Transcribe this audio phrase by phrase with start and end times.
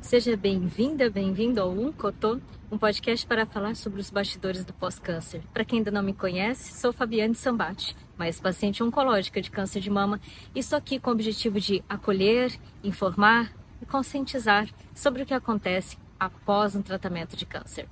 [0.00, 5.42] Seja bem-vinda, bem-vindo ao Um Cotô, um podcast para falar sobre os bastidores do pós-câncer.
[5.52, 9.90] Para quem ainda não me conhece, sou Fabiane Sambate, mais paciente oncológica de câncer de
[9.90, 10.20] mama
[10.54, 15.98] e estou aqui com o objetivo de acolher, informar e conscientizar sobre o que acontece
[16.18, 17.88] após um tratamento de câncer.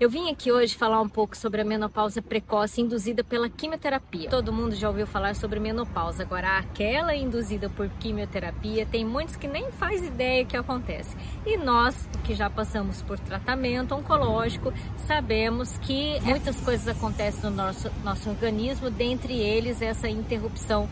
[0.00, 4.30] Eu vim aqui hoje falar um pouco sobre a menopausa precoce induzida pela quimioterapia.
[4.30, 9.46] Todo mundo já ouviu falar sobre menopausa, agora aquela induzida por quimioterapia, tem muitos que
[9.46, 11.14] nem faz ideia que acontece.
[11.44, 14.72] E nós, que já passamos por tratamento oncológico,
[15.06, 20.88] sabemos que muitas coisas acontecem no nosso, nosso organismo, dentre eles essa interrupção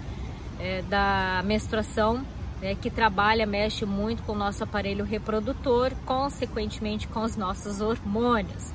[0.61, 2.23] é, da menstruação
[2.61, 8.73] né, que trabalha, mexe muito com o nosso aparelho reprodutor, consequentemente com os nossos hormônios.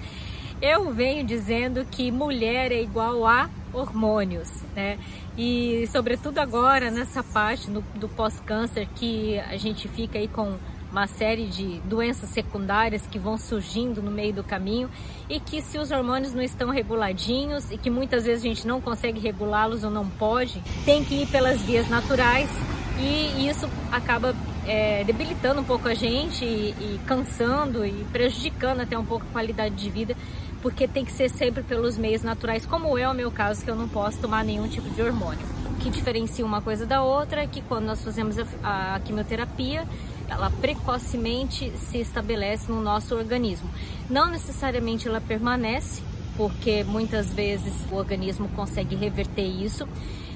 [0.66, 4.98] Eu venho dizendo que mulher é igual a hormônios, né?
[5.38, 10.58] E sobretudo agora nessa parte do, do pós-câncer que a gente fica aí com
[10.90, 14.90] uma série de doenças secundárias que vão surgindo no meio do caminho
[15.30, 18.80] e que se os hormônios não estão reguladinhos e que muitas vezes a gente não
[18.80, 22.50] consegue regulá-los ou não pode, tem que ir pelas vias naturais
[22.98, 24.34] e isso acaba
[24.66, 29.34] é, debilitando um pouco a gente e, e cansando e prejudicando até um pouco a
[29.34, 30.16] qualidade de vida
[30.64, 33.76] porque tem que ser sempre pelos meios naturais, como é o meu caso, que eu
[33.76, 35.46] não posso tomar nenhum tipo de hormônio.
[35.70, 39.86] O que diferencia uma coisa da outra é que quando nós fazemos a, a quimioterapia,
[40.30, 43.70] ela precocemente se estabelece no nosso organismo.
[44.10, 46.02] Não necessariamente ela permanece,
[46.38, 49.86] porque muitas vezes o organismo consegue reverter isso,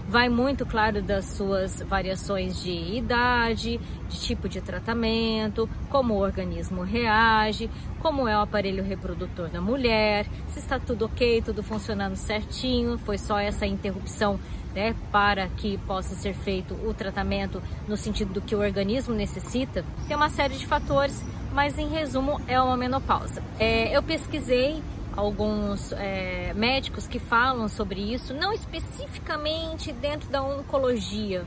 [0.07, 3.77] Vai muito, claro, das suas variações de idade,
[4.07, 7.69] de tipo de tratamento, como o organismo reage,
[7.99, 13.17] como é o aparelho reprodutor da mulher, se está tudo ok, tudo funcionando certinho, foi
[13.17, 14.39] só essa interrupção
[14.73, 19.83] né, para que possa ser feito o tratamento no sentido do que o organismo necessita.
[20.07, 23.43] Tem uma série de fatores, mas em resumo é uma menopausa.
[23.59, 24.81] É, eu pesquisei
[25.17, 31.43] alguns é, médicos que falam sobre isso, não especificamente dentro da oncologia.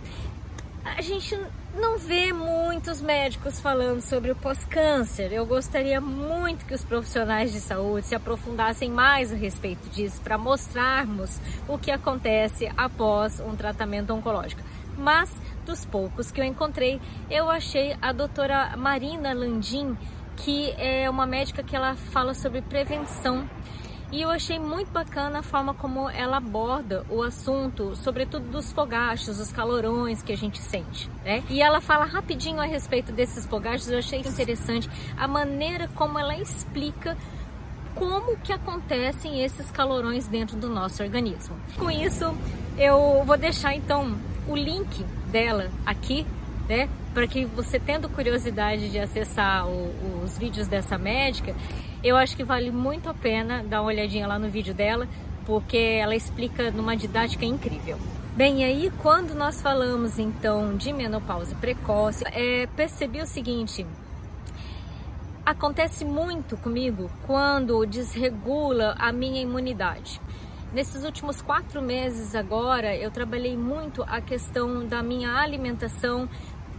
[0.84, 1.38] A gente
[1.74, 5.32] não vê muitos médicos falando sobre o pós-câncer.
[5.32, 10.36] Eu gostaria muito que os profissionais de saúde se aprofundassem mais a respeito disso para
[10.36, 11.38] mostrarmos
[11.68, 14.62] o que acontece após um tratamento oncológico.
[14.98, 15.30] Mas
[15.64, 19.96] dos poucos que eu encontrei, eu achei a doutora Marina Landim
[20.44, 23.48] que é uma médica que ela fala sobre prevenção.
[24.12, 29.38] E eu achei muito bacana a forma como ela aborda o assunto, sobretudo dos fogachos,
[29.38, 31.44] os calorões que a gente sente, né?
[31.48, 36.36] E ela fala rapidinho a respeito desses fogachos, eu achei interessante a maneira como ela
[36.36, 37.16] explica
[37.94, 41.54] como que acontecem esses calorões dentro do nosso organismo.
[41.78, 42.34] Com isso,
[42.76, 44.18] eu vou deixar então
[44.48, 46.26] o link dela aqui
[46.70, 46.88] né?
[47.12, 51.52] Para que você tendo curiosidade de acessar o, os vídeos dessa médica,
[52.02, 55.08] eu acho que vale muito a pena dar uma olhadinha lá no vídeo dela,
[55.44, 57.98] porque ela explica numa didática incrível.
[58.36, 63.84] Bem, aí quando nós falamos então de menopausa precoce, é, percebi o seguinte,
[65.44, 70.20] acontece muito comigo quando desregula a minha imunidade.
[70.72, 76.28] Nesses últimos quatro meses agora, eu trabalhei muito a questão da minha alimentação,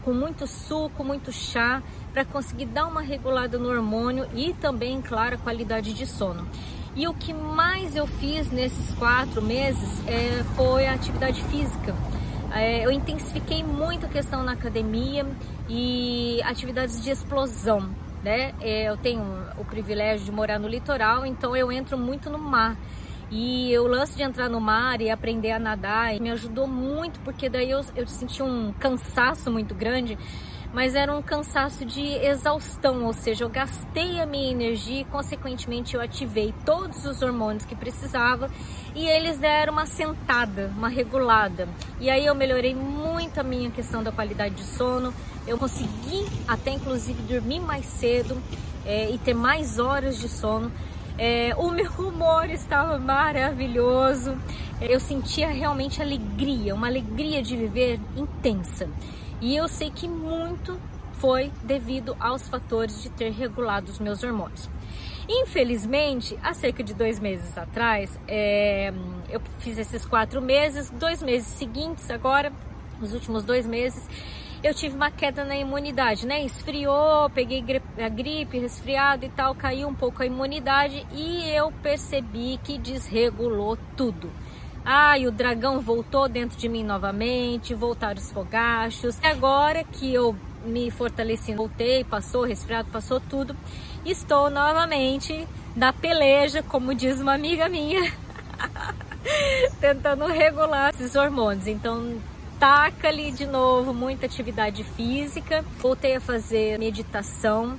[0.04, 1.82] com muito suco, muito chá,
[2.12, 6.48] para conseguir dar uma regulada no hormônio e também, claro, a qualidade de sono.
[6.96, 11.96] E o que mais eu fiz nesses quatro meses é, foi a atividade física.
[12.54, 15.26] É, eu intensifiquei muito a questão na academia
[15.70, 17.90] e atividades de explosão.
[18.22, 18.54] Né?
[18.60, 19.24] É, eu tenho
[19.58, 22.78] o privilégio de morar no litoral, então eu entro muito no mar.
[23.32, 27.48] E o lance de entrar no mar e aprender a nadar me ajudou muito, porque
[27.48, 30.18] daí eu, eu senti um cansaço muito grande,
[30.74, 35.96] mas era um cansaço de exaustão, ou seja, eu gastei a minha energia e, consequentemente,
[35.96, 38.50] eu ativei todos os hormônios que precisava
[38.94, 41.70] e eles deram uma sentada, uma regulada.
[42.02, 45.14] E aí eu melhorei muito a minha questão da qualidade de sono,
[45.48, 48.38] eu consegui até inclusive dormir mais cedo
[48.86, 50.70] é, e ter mais horas de sono
[51.18, 54.38] é, o meu humor estava maravilhoso.
[54.80, 58.90] Eu sentia realmente alegria, uma alegria de viver intensa.
[59.40, 60.80] E eu sei que muito
[61.14, 64.70] foi devido aos fatores de ter regulado os meus hormônios.
[65.30, 68.92] Infelizmente, há cerca de dois meses atrás, é,
[69.30, 72.52] eu fiz esses quatro meses, dois meses seguintes agora,
[73.00, 74.10] os últimos dois meses,
[74.64, 76.44] eu tive uma queda na imunidade, né?
[76.44, 77.64] Esfriou, peguei
[77.98, 83.78] a gripe, resfriado e tal, caiu um pouco a imunidade e eu percebi que desregulou
[83.98, 84.32] tudo.
[85.18, 89.18] E o dragão voltou dentro de mim novamente, voltaram os fogachos.
[89.24, 90.36] Agora que eu
[90.66, 93.56] me fortaleci, voltei, passou resfriado, passou tudo,
[94.06, 98.12] estou novamente na peleja, como diz uma amiga minha,
[99.80, 101.68] tentando regular esses hormônios.
[101.68, 102.20] Então,
[102.62, 107.76] taca ali de novo muita atividade física, voltei a fazer meditação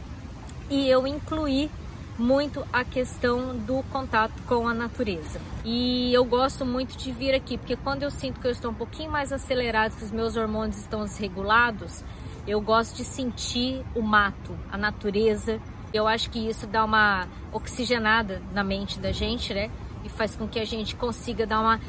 [0.68, 1.70] e eu incluí
[2.18, 5.40] muito a questão do contato com a natureza.
[5.64, 8.74] E eu gosto muito de vir aqui, porque quando eu sinto que eu estou um
[8.74, 12.02] pouquinho mais acelerado, que os meus hormônios estão desregulados,
[12.44, 15.60] eu gosto de sentir o mato, a natureza.
[15.94, 19.70] Eu acho que isso dá uma oxigenada na mente da gente, né?
[20.02, 21.80] E faz com que a gente consiga dar uma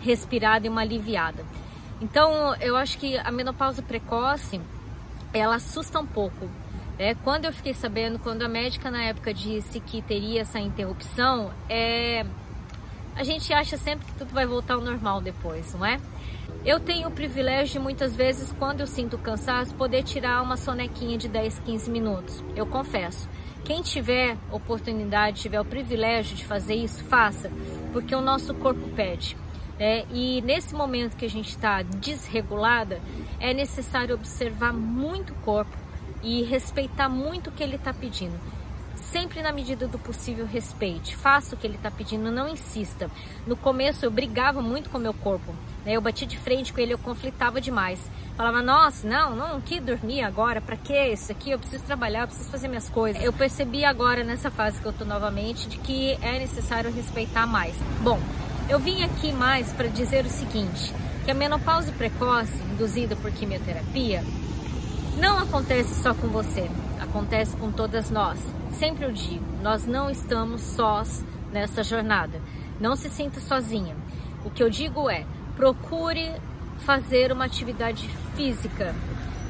[0.00, 1.44] respirada e uma aliviada.
[2.00, 4.60] Então, eu acho que a menopausa precoce,
[5.32, 6.48] ela assusta um pouco.
[6.98, 11.52] É, quando eu fiquei sabendo, quando a médica na época disse que teria essa interrupção,
[11.68, 12.24] é,
[13.14, 16.00] a gente acha sempre que tudo vai voltar ao normal depois, não é?
[16.64, 21.16] Eu tenho o privilégio de muitas vezes, quando eu sinto cansaço, poder tirar uma sonequinha
[21.16, 22.44] de 10, 15 minutos.
[22.54, 23.28] Eu confesso.
[23.64, 27.50] Quem tiver oportunidade, tiver o privilégio de fazer isso, faça,
[27.92, 29.36] porque o nosso corpo pede.
[29.78, 33.00] É, e nesse momento que a gente está desregulada,
[33.38, 35.76] é necessário observar muito o corpo
[36.22, 38.38] e respeitar muito o que ele está pedindo.
[38.96, 43.08] Sempre na medida do possível respeite, faça o que ele está pedindo, não insista.
[43.46, 45.54] No começo eu brigava muito com o meu corpo,
[45.84, 45.92] né?
[45.92, 47.98] eu batia de frente com ele, eu conflitava demais.
[48.36, 51.50] Falava, nossa, não, não, que dormir agora, para que isso aqui?
[51.50, 53.22] Eu preciso trabalhar, eu preciso fazer minhas coisas.
[53.22, 57.74] Eu percebi agora nessa fase que eu tô novamente de que é necessário respeitar mais.
[58.02, 58.20] Bom,
[58.68, 60.94] eu vim aqui mais para dizer o seguinte,
[61.24, 64.22] que a menopausa precoce induzida por quimioterapia
[65.18, 66.70] não acontece só com você,
[67.00, 68.38] acontece com todas nós.
[68.72, 72.40] Sempre eu digo, nós não estamos sós nessa jornada.
[72.78, 73.96] Não se sinta sozinha.
[74.44, 75.24] O que eu digo é,
[75.56, 76.30] procure
[76.78, 78.94] fazer uma atividade física.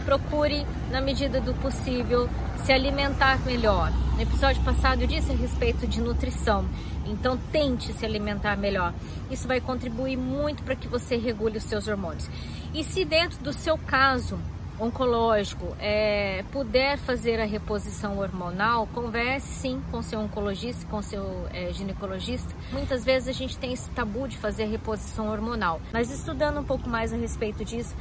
[0.09, 2.31] Procure, na medida do possível,
[2.65, 3.93] se alimentar melhor.
[4.15, 6.65] No episódio passado eu disse a respeito de nutrição.
[7.05, 8.95] Então tente se alimentar melhor.
[9.31, 12.27] Isso vai contribuir muito para que você regule os seus hormônios.
[12.73, 14.39] E se dentro do seu caso
[14.81, 21.71] oncológico é, puder fazer a reposição hormonal, converse sim com seu oncologista, com seu é,
[21.73, 22.55] ginecologista.
[22.73, 26.65] Muitas vezes a gente tem esse tabu de fazer a reposição hormonal, mas estudando um
[26.65, 27.95] pouco mais a respeito disso,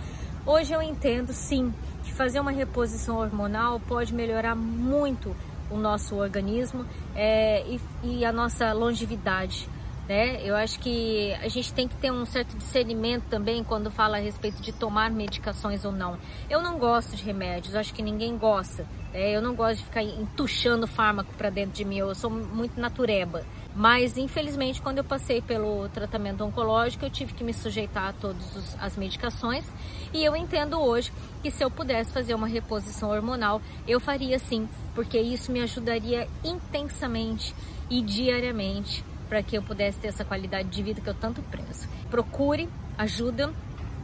[0.48, 1.72] hoje eu entendo sim
[2.04, 5.36] que fazer uma reposição hormonal pode melhorar muito
[5.70, 9.70] o nosso organismo é, e, e a nossa longevidade
[10.08, 10.42] né?
[10.42, 14.20] Eu acho que a gente tem que ter um certo discernimento também quando fala a
[14.20, 16.18] respeito de tomar medicações ou não.
[16.50, 18.86] Eu não gosto de remédios, acho que ninguém gosta.
[19.14, 19.36] Né?
[19.36, 23.44] Eu não gosto de ficar entuchando fármaco para dentro de mim, eu sou muito natureba.
[23.78, 28.76] Mas infelizmente, quando eu passei pelo tratamento oncológico, eu tive que me sujeitar a todas
[28.82, 29.64] as medicações.
[30.12, 31.14] E eu entendo hoje
[31.44, 36.28] que se eu pudesse fazer uma reposição hormonal, eu faria sim, porque isso me ajudaria
[36.44, 37.54] intensamente
[37.88, 41.88] e diariamente para que eu pudesse ter essa qualidade de vida que eu tanto prezo.
[42.10, 43.54] Procure ajuda,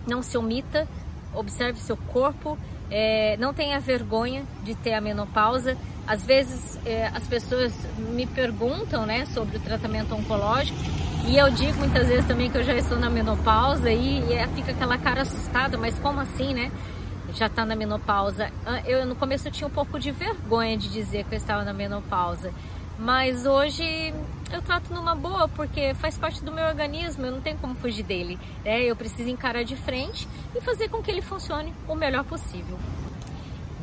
[0.06, 0.88] não se omita,
[1.34, 2.60] observe seu corpo,
[2.92, 5.76] é, não tenha vergonha de ter a menopausa.
[6.06, 10.78] Às vezes é, as pessoas me perguntam né, sobre o tratamento oncológico
[11.26, 14.46] e eu digo muitas vezes também que eu já estou na menopausa e, e é,
[14.48, 16.72] fica aquela cara assustada, mas como assim, né?
[17.34, 18.52] Já está na menopausa.
[18.66, 21.64] Ah, eu no começo eu tinha um pouco de vergonha de dizer que eu estava
[21.64, 22.54] na menopausa.
[23.00, 24.14] Mas hoje
[24.52, 28.04] eu trato numa boa porque faz parte do meu organismo, eu não tenho como fugir
[28.04, 28.38] dele.
[28.64, 28.84] Né?
[28.84, 32.78] Eu preciso encarar de frente e fazer com que ele funcione o melhor possível.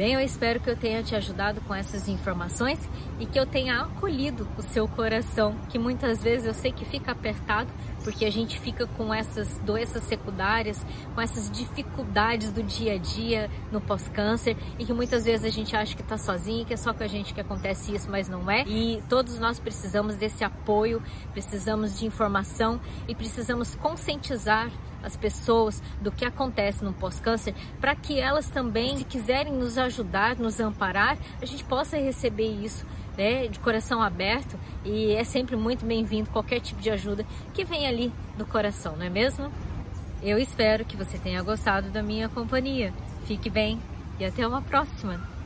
[0.00, 2.78] Bem, eu espero que eu tenha te ajudado com essas informações
[3.19, 7.12] e que eu tenha acolhido o seu coração, que muitas vezes eu sei que fica
[7.12, 7.71] apertado,
[8.02, 10.83] porque a gente fica com essas doenças secundárias,
[11.14, 15.76] com essas dificuldades do dia a dia no pós-câncer e que muitas vezes a gente
[15.76, 18.50] acha que está sozinho, que é só com a gente que acontece isso, mas não
[18.50, 18.64] é.
[18.66, 21.02] E todos nós precisamos desse apoio,
[21.35, 24.71] precisamos de informação e precisamos conscientizar
[25.02, 30.37] as pessoas do que acontece no pós-câncer, para que elas também, se quiserem nos ajudar,
[30.37, 35.85] nos amparar, a gente possa receber isso né, de coração aberto e é sempre muito
[35.85, 39.50] bem-vindo qualquer tipo de ajuda que vem ali do coração, não é mesmo?
[40.23, 42.92] Eu espero que você tenha gostado da minha companhia.
[43.25, 43.80] Fique bem
[44.19, 45.39] e até uma próxima!